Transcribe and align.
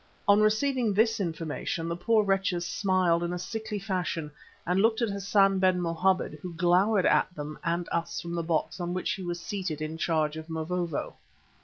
On 0.27 0.41
receiving 0.41 0.95
this 0.95 1.19
information 1.19 1.87
the 1.87 1.95
poor 1.95 2.23
wretches 2.23 2.65
smiled 2.65 3.21
in 3.21 3.31
a 3.31 3.37
sickly 3.37 3.77
fashion 3.77 4.31
and 4.65 4.79
looked 4.81 4.99
at 5.03 5.11
Hassan 5.11 5.59
ben 5.59 5.79
Mohammed, 5.79 6.39
who 6.41 6.55
glowered 6.55 7.05
at 7.05 7.31
them 7.35 7.59
and 7.63 7.87
us 7.91 8.19
from 8.19 8.33
the 8.33 8.41
box 8.41 8.79
on 8.79 8.95
which 8.95 9.11
he 9.11 9.21
was 9.21 9.39
seated 9.39 9.79
in 9.79 9.99
charge 9.99 10.37
of 10.37 10.49
Mavovo. 10.49 11.17